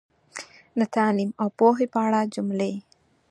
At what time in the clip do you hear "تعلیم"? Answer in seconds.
0.95-1.31